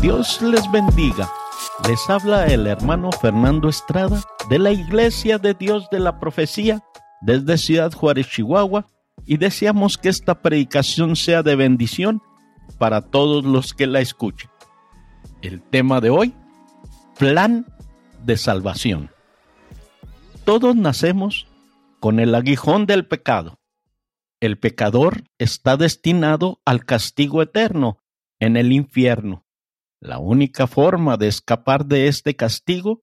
Dios 0.00 0.40
les 0.42 0.70
bendiga. 0.70 1.28
Les 1.88 2.08
habla 2.08 2.46
el 2.46 2.68
hermano 2.68 3.10
Fernando 3.10 3.68
Estrada 3.68 4.22
de 4.48 4.60
la 4.60 4.70
Iglesia 4.70 5.38
de 5.38 5.54
Dios 5.54 5.88
de 5.90 5.98
la 5.98 6.20
Profecía 6.20 6.84
desde 7.20 7.58
Ciudad 7.58 7.92
Juárez, 7.92 8.28
Chihuahua, 8.28 8.86
y 9.26 9.38
deseamos 9.38 9.98
que 9.98 10.08
esta 10.08 10.40
predicación 10.40 11.16
sea 11.16 11.42
de 11.42 11.56
bendición 11.56 12.22
para 12.78 13.02
todos 13.02 13.44
los 13.44 13.74
que 13.74 13.88
la 13.88 13.98
escuchen. 13.98 14.48
El 15.42 15.62
tema 15.62 16.00
de 16.00 16.10
hoy, 16.10 16.32
plan 17.18 17.66
de 18.24 18.36
salvación. 18.36 19.10
Todos 20.44 20.76
nacemos 20.76 21.48
con 21.98 22.20
el 22.20 22.36
aguijón 22.36 22.86
del 22.86 23.04
pecado. 23.04 23.58
El 24.38 24.58
pecador 24.58 25.24
está 25.38 25.76
destinado 25.76 26.60
al 26.64 26.84
castigo 26.84 27.42
eterno 27.42 27.98
en 28.38 28.56
el 28.56 28.70
infierno. 28.70 29.44
La 30.00 30.18
única 30.18 30.66
forma 30.66 31.16
de 31.16 31.28
escapar 31.28 31.86
de 31.86 32.06
este 32.06 32.36
castigo 32.36 33.02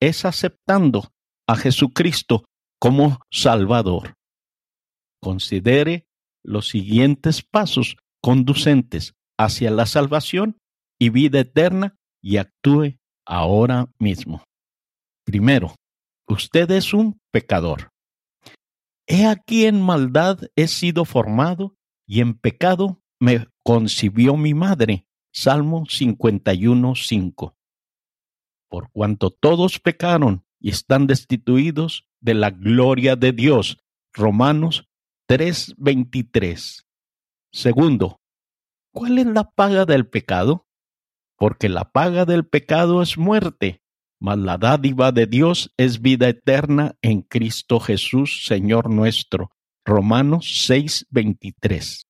es 0.00 0.24
aceptando 0.24 1.12
a 1.48 1.56
Jesucristo 1.56 2.44
como 2.78 3.20
Salvador. 3.30 4.14
Considere 5.20 6.06
los 6.44 6.68
siguientes 6.68 7.42
pasos 7.42 7.96
conducentes 8.22 9.14
hacia 9.38 9.70
la 9.70 9.86
salvación 9.86 10.58
y 10.98 11.10
vida 11.10 11.40
eterna 11.40 11.96
y 12.22 12.36
actúe 12.36 12.98
ahora 13.26 13.90
mismo. 13.98 14.44
Primero, 15.24 15.74
usted 16.28 16.70
es 16.70 16.94
un 16.94 17.20
pecador. 17.32 17.90
He 19.08 19.26
aquí 19.26 19.66
en 19.66 19.80
maldad 19.80 20.38
he 20.56 20.68
sido 20.68 21.04
formado 21.04 21.76
y 22.06 22.20
en 22.20 22.34
pecado 22.34 23.00
me 23.20 23.48
concibió 23.64 24.36
mi 24.36 24.54
madre. 24.54 25.05
Salmo 25.38 25.84
51.5. 25.84 27.54
Por 28.70 28.90
cuanto 28.90 29.30
todos 29.30 29.78
pecaron 29.78 30.46
y 30.58 30.70
están 30.70 31.06
destituidos 31.06 32.08
de 32.20 32.32
la 32.32 32.48
gloria 32.48 33.16
de 33.16 33.32
Dios. 33.32 33.76
Romanos 34.14 34.88
3:23. 35.28 36.86
Segundo, 37.52 38.18
¿cuál 38.94 39.18
es 39.18 39.26
la 39.26 39.50
paga 39.50 39.84
del 39.84 40.08
pecado? 40.08 40.66
Porque 41.36 41.68
la 41.68 41.92
paga 41.92 42.24
del 42.24 42.46
pecado 42.46 43.02
es 43.02 43.18
muerte, 43.18 43.82
mas 44.18 44.38
la 44.38 44.56
dádiva 44.56 45.12
de 45.12 45.26
Dios 45.26 45.70
es 45.76 46.00
vida 46.00 46.30
eterna 46.30 46.96
en 47.02 47.20
Cristo 47.20 47.78
Jesús, 47.78 48.46
Señor 48.46 48.88
nuestro. 48.88 49.50
Romanos 49.84 50.66
6:23. 50.66 52.06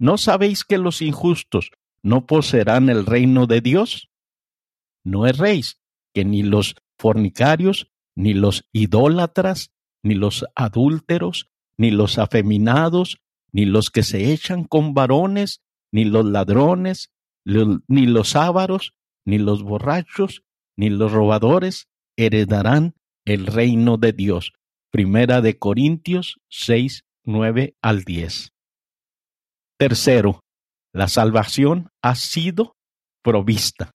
¿No 0.00 0.18
sabéis 0.18 0.64
que 0.64 0.76
los 0.76 1.00
injustos 1.00 1.70
no 2.04 2.26
poseerán 2.26 2.90
el 2.90 3.06
reino 3.06 3.46
de 3.46 3.60
Dios? 3.60 4.10
No 5.04 5.26
erréis, 5.26 5.80
que 6.12 6.24
ni 6.24 6.42
los 6.42 6.76
fornicarios, 6.98 7.90
ni 8.14 8.34
los 8.34 8.68
idólatras, 8.72 9.72
ni 10.02 10.14
los 10.14 10.44
adúlteros, 10.54 11.50
ni 11.76 11.90
los 11.90 12.18
afeminados, 12.18 13.18
ni 13.50 13.64
los 13.64 13.90
que 13.90 14.02
se 14.02 14.32
echan 14.32 14.64
con 14.64 14.94
varones, 14.94 15.62
ni 15.90 16.04
los 16.04 16.24
ladrones, 16.26 17.10
ni 17.44 18.06
los 18.06 18.36
ávaros, 18.36 18.94
ni 19.24 19.38
los 19.38 19.62
borrachos, 19.62 20.44
ni 20.76 20.90
los 20.90 21.10
robadores 21.10 21.88
heredarán 22.16 22.94
el 23.24 23.46
reino 23.46 23.96
de 23.96 24.12
Dios. 24.12 24.52
Primera 24.90 25.40
de 25.40 25.58
Corintios 25.58 26.38
6, 26.50 27.04
9 27.24 27.76
al 27.80 28.04
10. 28.04 28.52
Tercero, 29.78 30.43
la 30.94 31.08
salvación 31.08 31.90
ha 32.02 32.14
sido 32.14 32.76
provista. 33.22 33.90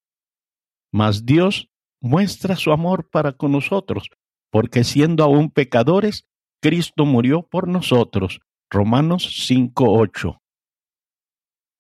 Mas 0.92 1.26
Dios 1.26 1.70
muestra 2.02 2.56
su 2.58 2.72
amor 2.72 3.10
para 3.10 3.32
con 3.34 3.54
nosotros, 3.54 4.10
porque 4.52 4.84
siendo 4.84 5.24
aún 5.24 5.50
pecadores, 5.50 6.26
Cristo 6.62 7.06
murió 7.06 7.44
por 7.44 7.68
nosotros. 7.68 8.42
Romanos 8.70 9.48
5:8. 9.48 10.40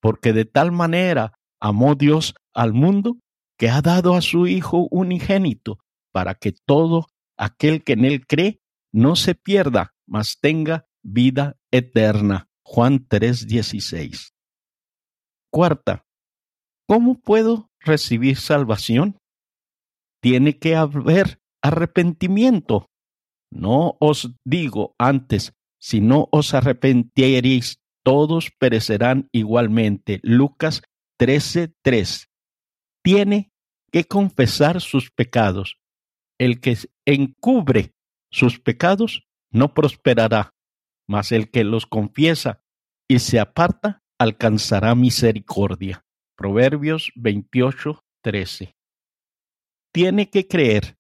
Porque 0.01 0.31
de 0.31 0.45
tal 0.45 0.71
manera 0.71 1.33
amó 1.59 1.95
Dios 1.95 2.33
al 2.53 2.73
mundo 2.73 3.17
que 3.57 3.69
ha 3.69 3.81
dado 3.81 4.15
a 4.15 4.21
su 4.21 4.47
Hijo 4.47 4.87
unigénito, 4.89 5.79
para 6.13 6.33
que 6.33 6.53
todo 6.53 7.07
aquel 7.37 7.83
que 7.83 7.93
en 7.93 8.05
él 8.05 8.25
cree 8.25 8.61
no 8.93 9.17
se 9.17 9.35
pierda, 9.35 9.93
mas 10.07 10.39
tenga 10.39 10.87
vida 11.03 11.57
eterna. 11.71 12.47
Juan 12.63 13.05
3:16. 13.05 14.31
Cuarta, 15.51 16.05
¿cómo 16.87 17.19
puedo 17.19 17.69
recibir 17.79 18.37
salvación? 18.37 19.17
Tiene 20.21 20.59
que 20.59 20.75
haber 20.75 21.41
arrepentimiento. 21.61 22.87
No 23.51 23.97
os 23.99 24.31
digo 24.45 24.95
antes, 24.99 25.53
si 25.79 26.01
no 26.01 26.27
os 26.31 26.53
arrepentiereis, 26.53 27.79
todos 28.03 28.51
perecerán 28.59 29.29
igualmente. 29.31 30.19
Lucas 30.23 30.83
13:3. 31.19 32.27
Tiene 33.03 33.51
que 33.91 34.03
confesar 34.03 34.81
sus 34.81 35.09
pecados. 35.11 35.79
El 36.37 36.61
que 36.61 36.77
encubre 37.05 37.93
sus 38.31 38.59
pecados 38.59 39.27
no 39.51 39.73
prosperará, 39.73 40.53
mas 41.07 41.31
el 41.31 41.49
que 41.49 41.63
los 41.63 41.85
confiesa 41.85 42.61
y 43.07 43.19
se 43.19 43.39
aparta 43.39 44.03
alcanzará 44.19 44.93
misericordia. 44.95 46.03
Proverbios 46.35 47.11
28:13. 47.15 48.75
Tiene 49.93 50.29
que 50.29 50.47
creer. 50.47 50.97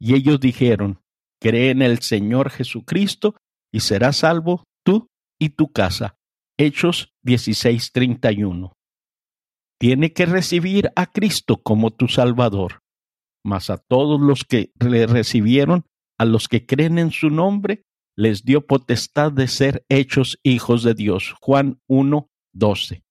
Y 0.00 0.14
ellos 0.14 0.38
dijeron, 0.38 1.00
cree 1.40 1.70
en 1.70 1.82
el 1.82 2.00
Señor 2.02 2.50
Jesucristo 2.50 3.34
y 3.72 3.80
serás 3.80 4.18
salvo 4.18 4.62
tú 4.84 5.08
y 5.40 5.50
tu 5.50 5.72
casa. 5.72 6.16
Hechos 6.56 7.12
16:31 7.24 8.78
tiene 9.78 10.12
que 10.12 10.26
recibir 10.26 10.90
a 10.96 11.06
Cristo 11.06 11.62
como 11.62 11.92
tu 11.92 12.08
Salvador. 12.08 12.80
Mas 13.44 13.70
a 13.70 13.78
todos 13.78 14.20
los 14.20 14.44
que 14.44 14.72
le 14.80 15.06
recibieron, 15.06 15.86
a 16.18 16.24
los 16.24 16.48
que 16.48 16.66
creen 16.66 16.98
en 16.98 17.12
su 17.12 17.30
nombre, 17.30 17.84
les 18.16 18.44
dio 18.44 18.66
potestad 18.66 19.30
de 19.30 19.46
ser 19.46 19.84
hechos 19.88 20.40
hijos 20.42 20.82
de 20.82 20.94
Dios. 20.94 21.34
Juan 21.40 21.80
1, 21.86 22.28
12. 22.52 23.04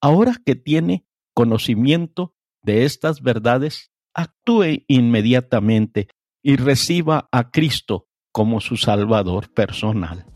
Ahora 0.00 0.36
que 0.44 0.54
tiene 0.54 1.06
conocimiento 1.34 2.34
de 2.62 2.84
estas 2.84 3.22
verdades, 3.22 3.90
actúe 4.14 4.84
inmediatamente 4.86 6.08
y 6.42 6.56
reciba 6.56 7.28
a 7.32 7.50
Cristo 7.50 8.06
como 8.32 8.60
su 8.60 8.76
Salvador 8.76 9.50
personal. 9.52 10.26